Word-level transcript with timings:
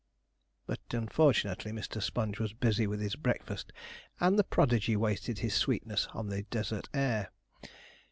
But 0.65 0.79
unfortunately, 0.89 1.71
Mr. 1.71 2.01
Sponge 2.01 2.39
was 2.39 2.53
busy 2.53 2.87
with 2.87 3.01
his 3.01 3.15
breakfast, 3.15 3.71
and 4.19 4.39
the 4.39 4.43
prodigy 4.43 4.95
wasted 4.95 5.37
his 5.37 5.53
sweetness 5.53 6.07
on 6.11 6.29
the 6.29 6.41
desert 6.41 6.89
air. 6.91 7.29